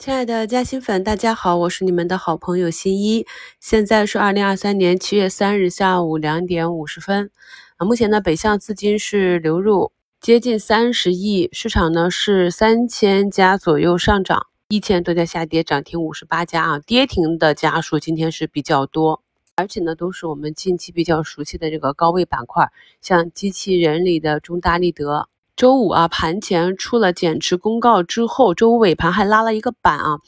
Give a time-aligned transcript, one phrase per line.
[0.00, 3.26] 亲爱的嘉兴粉，大家好，我是你们的好朋友新一。
[3.60, 7.30] 现在是二零二三年七月三日下午两点五十分。
[7.76, 19.22] 啊，目前呢，北向资金是流入接近三十亿，市场呢是三千家左右上涨，一千多家下跌，涨停五十八家啊，跌停的家数今天是比较多，
[19.54, 22.70] 而且呢都是我们近期比较熟悉的这个高位板块，
[23.02, 25.28] 像机器人里的中大立德。
[25.60, 30.18] 周五啊，盘前出了减持公告之后，周五尾盘还拉了一个板啊。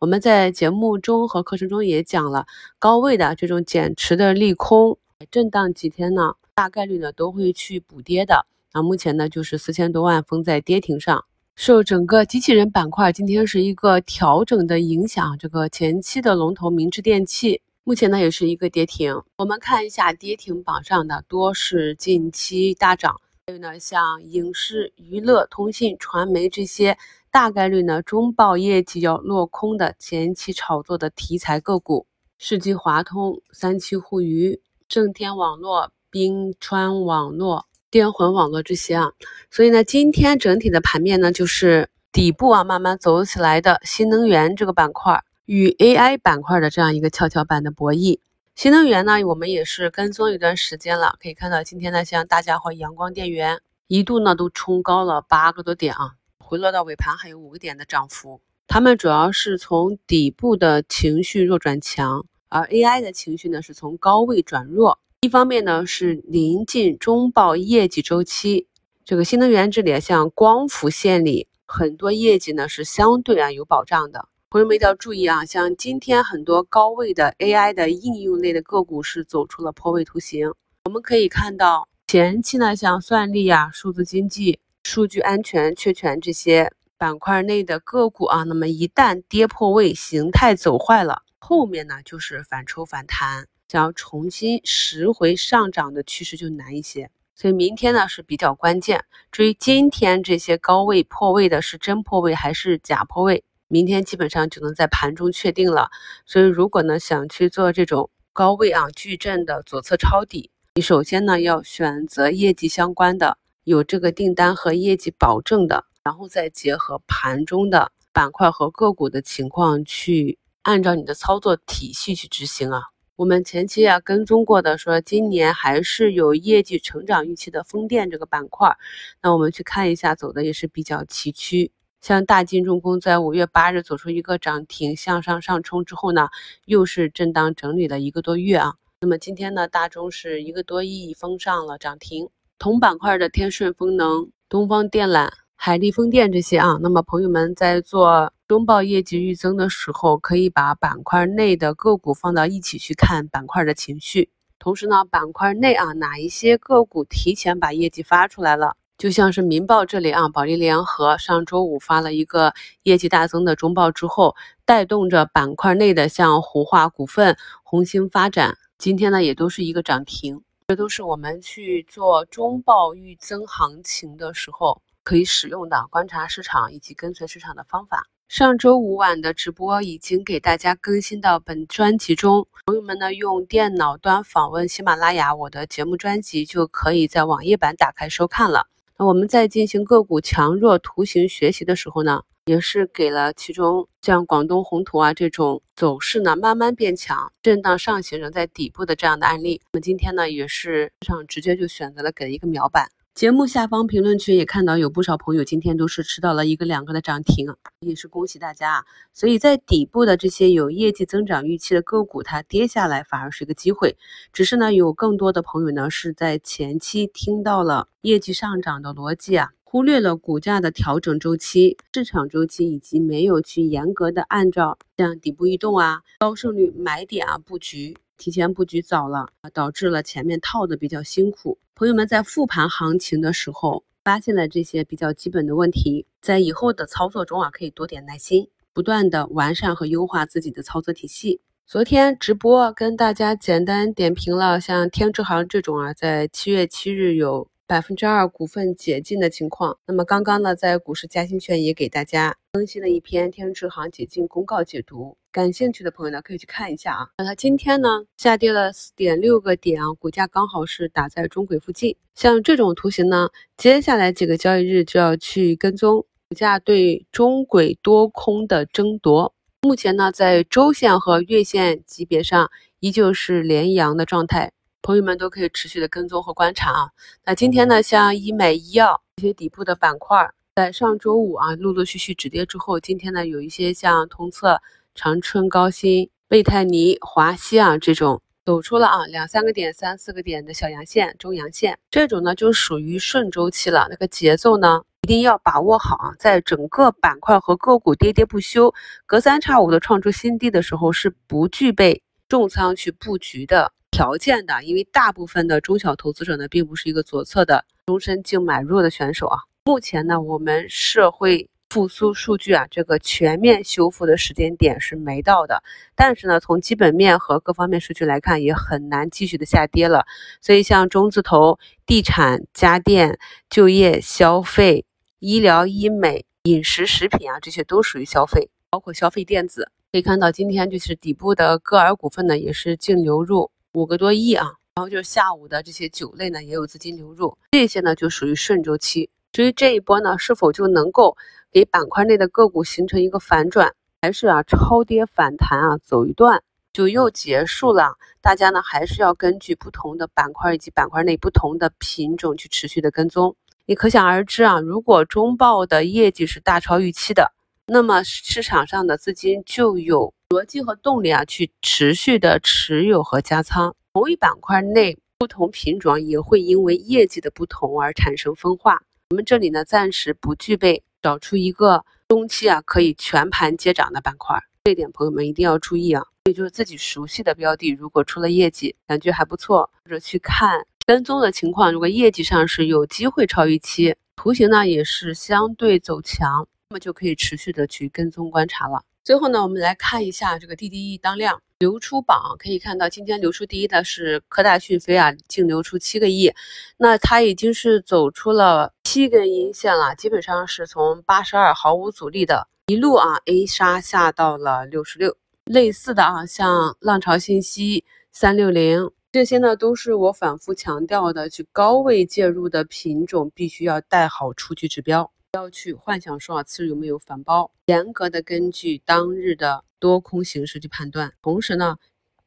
[0.00, 2.46] 我们在节目中和课程中也讲了，
[2.80, 4.98] 高位的这种减持的利空，
[5.30, 8.46] 震荡几天呢，大概率呢都会去补跌的。
[8.72, 19.22] 那目前呢，就是四千多万封在跌停上，受整个机器人板块今天是一个调整的影响，这个前期的龙头明志电器目前呢也是一个跌停。
[19.36, 23.20] 我们看一下跌停榜上的，多是近期大涨。
[23.50, 26.96] 还有呢，像影视、娱乐、通信、传媒这些，
[27.32, 32.06] 大概率呢中报业绩要落空的前期炒作的题材个股，
[32.38, 39.10] 世纪华通、三七互娱、正天网络、冰川网络、电魂网络这些啊。
[39.50, 48.20] 所以呢，今天整体的盘面呢，就是底部啊慢慢走起来的新能源这个板块与 AI 板块的这样一个跷跷板的博弈。
[48.60, 58.42] 新能源呢，我们也是跟踪一段时间了，可以看到今天呢，像大家伙阳光电源一度呢都冲高了八个多点啊，回落到尾盘还有五个点的涨幅。
[58.66, 64.98] 他们主要是从底部的情绪弱转强，而 AI 的情绪呢是从高位转弱。
[65.22, 68.66] 一方面呢是临近中报业绩周期，
[69.06, 74.28] 这个新能源这里啊像光伏线里很多业绩呢是相对啊有保障的。
[74.52, 80.52] 朋友们一定要注意啊，像今天很多高位的 AI 的应用类的个股是走出了破位图形。
[80.86, 97.08] 我们可以看到前期呢，像算力啊、数字经济、数据安全、确权这些板块内的个股啊，那么一旦跌破位，形态走坏了，后面呢就是反抽反弹，想要重新拾回上涨的趋势就难一些。
[97.36, 99.04] 所以明天呢是比较关键。
[99.30, 103.44] 至于今天这些高位破位的是真破位还是假破位？
[103.72, 105.90] 明天基本上就能在盘中确定了，
[106.26, 122.82] 所以如果呢想去做这种高位啊矩阵的左侧抄底，你首先呢要选择业绩相关的，有这个订单和业绩保证的，然后再结合盘中的板块和个股的情况去按照你的操作体系去执行啊。
[123.14, 128.76] 我们前期啊跟踪过的，说今年还是有业绩成长预期的风电这个板块，
[129.22, 131.70] 那我们去看一下，走的也是比较崎岖。
[132.00, 136.28] 像大金重工在五月八日走出一个涨停向上上冲之后呢，
[136.64, 138.74] 又是震荡整理了一个多月啊。
[139.02, 142.28] 那么今天呢，大中是一个多亿封上了涨停。
[142.58, 154.30] 同板块的天顺风能、东方电缆、海力风电这些啊，那么朋友们在做中报业绩预增的时候，可以把板块内的个股放到一起去看板块的情绪。
[154.58, 158.76] 同时呢，板块内啊哪一些个股提前把业绩发出来了？
[159.00, 162.52] 就像是民报这里啊，保利联合上周五发了一个
[162.82, 170.42] 业绩大增的中报之后，带动着板块内的像湖化股份、红星发展，今天呢也都是一个涨停。
[170.68, 178.04] 这都是我们去做中报预增行情的时候可以使用的观察市场以及跟随市场的方法。
[178.28, 188.66] 上周五晚的直播已经给大家更新到本专辑中，朋友们呢用电脑端访问喜马拉雅我的节目专辑，就可以在网页版打开收看了。
[189.06, 199.62] 我们在进行个股强弱图形学习的时候呢，也是给了其中像广东宏图啊这种走势呢慢慢变强、震荡上行仍在底部的这样的案例。
[199.72, 202.90] 那么今天呢，也是市场直接就选择了给了一个秒板。
[203.14, 208.84] 节目下方评论区也看到有不少朋友今天都是吃到了一个两个的涨停，也是恭喜大家啊！
[209.12, 213.96] 所以在底部的这些有业绩增长预期的个股，它跌下来反而是一个机会。
[214.32, 227.96] 只是呢，有更多的朋友呢是在前期听到了业绩上涨的逻辑啊，忽略了股价的调整周期、市场周期，以及没有去严格的按照像底部异动啊、高胜率买点啊布局。
[228.20, 231.56] 提前布局早了导致了前面套的比较辛苦。
[231.74, 241.40] 朋友们在复盘行情的时候，发现了这些比较基本的问题，在以后的操作中啊，可以多点耐心，不断的完善和优化自己的操作体系。
[241.66, 247.48] 昨天直播跟大家简单点评了像天之行这种啊，在七月七日有。
[247.70, 257.08] 百分之二股份解禁的情况，那么刚刚呢，在股市嘉兴圈也给大家更新了一篇天之行解禁公告解读，感兴趣的朋友呢可以去看一下啊。
[257.18, 261.96] 那它今天呢下跌了四点六个点啊，股价刚好是打在中轨附近。
[262.14, 269.32] 像这种图形呢，接下来几个交易日就要去跟踪，股价对中轨多空的争夺。
[269.62, 272.50] 目前呢，在周线和月线级别上
[272.80, 274.50] 依旧是连阳的状态，
[274.82, 276.90] 朋友们都可以持续的跟踪和观察啊。
[277.24, 284.60] 那今天呢，像医美、医药这些底部的板块，在上周五啊陆陆续续止跌之后，今天呢有一些像通策、
[284.94, 288.20] 长春高新、贝泰尼、华西啊这种。
[288.46, 293.86] 走出了啊两三个点、三四个点的小阳线、中阳线，这种呢就属于顺周期了。
[293.90, 298.74] 那个节奏呢一定要把握好啊，在整个板块和个股跌跌不休、
[299.06, 304.64] 隔三差五的创出新低的时候，是不具备重仓去布局的条件的。
[304.64, 309.38] 因为大部分的中小投资者呢，并不是一个左侧的终身净买入的选手啊。
[309.64, 311.48] 目前呢，我们社会。
[311.70, 315.62] 复苏数据啊，这个全面修复的时间点是没到的，
[315.94, 320.04] 但是呢，从基本面和各方面数据来看，也很难继续的下跌了。
[320.40, 324.84] 所以像中字头、地产、家电、就业、消费、
[325.20, 329.70] 医疗、医美、饮食、食品啊，这些都属于消费，包括消费电子。
[329.92, 334.54] 可以看到，今天就是底部的歌尔股份呢，也是净流入五个多亿啊。
[334.74, 339.08] 然后就是下午的这些酒类呢，也有资金流入，这些呢就属于顺周期。
[339.32, 341.16] 至于这一波呢，是否就能够
[341.52, 346.42] 给板块内的个股形成一个反转，还是啊超跌反弹啊走一段
[346.72, 347.96] 就又结束了？
[348.20, 353.34] 大家呢还是要根据不同的板块以及板块内不同的品种去持续的跟踪。
[353.66, 357.32] 你可想而知啊，如果中报的业绩是大超预期的，
[357.66, 363.74] 那么市场上的资金就有逻辑和动力啊去持续的持有和加仓。
[363.94, 368.82] 同一板块内不同品种也会因为业绩的不同而产生分化。
[369.10, 376.02] 我们这里呢，暂时不具备找出一个中期啊可以全盘接涨的板块，这点朋友们一定要注意啊。
[376.24, 388.82] 也就是自己熟悉的标的，如果出了业绩，感觉还不错，或者去看跟踪的情况，如果业绩上是有机会超预期，图形呢也是相对走强，那么就可以持续的去跟踪观察了。
[389.02, 391.40] 最后呢，我们来看一下这个 DDE 当量。
[391.58, 396.32] 流出榜可以看到，今天流出第一的是科大讯飞啊，净流出七个亿，
[396.78, 405.16] 那它已经是走出了七根阴线了，基本上是从八十二毫无阻力的一路啊 A 杀下到了六十六。
[405.44, 415.12] 类似的啊，像浪潮信息、三六零这些呢，都是我反复强调的，去高位介入的品种，必须要带好出局指标。
[415.30, 421.12] 不要去幻想说啊，次日有没有反包，严格的根据当日的多空形势去判断。
[421.22, 421.76] 同时呢，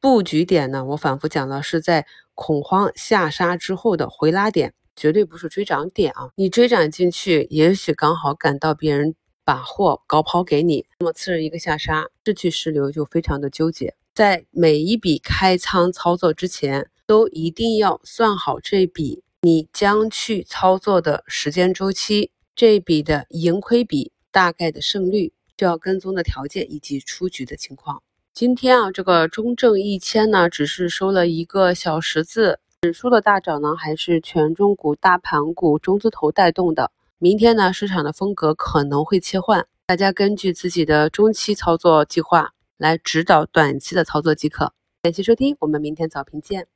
[0.00, 6.30] 布局点呢，我反复讲了，是在恐慌下杀之后的回拉点，绝对不是追涨点啊。
[6.36, 9.14] 你追涨进去，也许刚好赶到别人
[9.44, 13.94] 把货高抛给你，那么次日一个下杀，失去失流就非常的纠结。
[14.14, 22.30] 在每一笔开仓操作之前，都一定要算好这笔你将去操作的时间周期。
[22.56, 28.00] 这笔的盈亏比大概的胜率，就要跟踪的条件以及出局的情况。
[28.32, 32.60] 今天啊，这个中证一千呢，只是收了一个小十字。
[32.84, 36.90] 指数的大涨呢，还是权重股、大盘股、中字头带动的。
[37.16, 44.74] 明天呢，市场的风格可能会切换，大家根据自己的中期操作计划来指导短期的操作即可。
[45.02, 46.73] 感谢收听，我们明天早评见。